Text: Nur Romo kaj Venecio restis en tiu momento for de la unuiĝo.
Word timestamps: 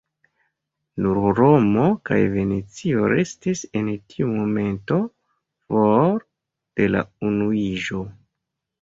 Nur 1.05 1.19
Romo 1.39 1.83
kaj 2.11 2.17
Venecio 2.37 3.05
restis 3.13 3.63
en 3.83 3.93
tiu 4.15 4.33
momento 4.41 5.01
for 5.71 6.21
de 6.83 6.93
la 6.99 7.09
unuiĝo. 7.33 8.07